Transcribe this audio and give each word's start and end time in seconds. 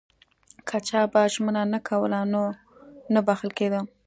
که 0.67 0.77
چا 0.87 1.01
به 1.13 1.21
ژمنه 1.33 1.63
نه 1.73 1.79
کوله 1.87 2.21
نو 2.31 2.43
نه 3.13 3.19
بخښل 3.27 3.49
کېده. 3.57 3.79